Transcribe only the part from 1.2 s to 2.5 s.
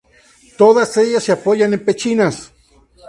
se apoyan en pechinas.